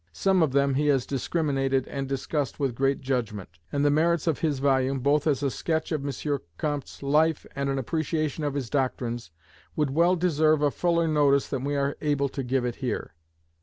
Some 0.13 0.41
of 0.41 0.51
them 0.51 0.73
he 0.73 0.87
has 0.87 1.05
discriminated 1.05 1.87
and 1.87 2.09
discussed 2.09 2.59
with 2.59 2.73
great 2.73 3.01
judgment: 3.01 3.49
and 3.71 3.85
the 3.85 3.91
merits 3.91 4.25
of 4.25 4.39
his 4.39 4.57
volume, 4.57 4.97
both 4.99 5.27
as 5.27 5.43
a 5.43 5.51
sketch 5.51 5.91
of 5.91 6.03
M. 6.03 6.39
Comte's 6.57 7.03
life 7.03 7.45
and 7.55 7.69
an 7.69 7.77
appreciation 7.77 8.43
of 8.43 8.55
his 8.55 8.67
doctrines, 8.71 9.29
would 9.75 9.91
well 9.91 10.15
deserve 10.15 10.63
a 10.63 10.71
fuller 10.71 11.07
notice 11.07 11.47
than 11.49 11.63
we 11.63 11.75
are 11.75 11.97
able 12.01 12.29
to 12.29 12.41
give 12.43 12.65
it 12.65 12.77
here. 12.77 13.13